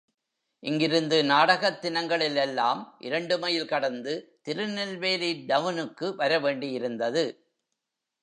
இங்கிருந்து 0.59 1.23
நாடகத் 1.23 1.85
தினங்களிலெல்லாம் 1.85 2.95
இரண்டு 2.99 3.39
மைல் 3.39 3.67
கடந்து 3.67 4.39
திருநெல்வேலி 4.41 5.43
டவுனுக்கு 5.47 6.09
வரவேண்டியிருந்தது. 6.17 7.25